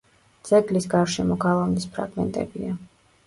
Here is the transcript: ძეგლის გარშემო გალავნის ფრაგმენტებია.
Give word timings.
ძეგლის 0.49 0.87
გარშემო 0.93 1.37
გალავნის 1.45 1.85
ფრაგმენტებია. 1.97 2.73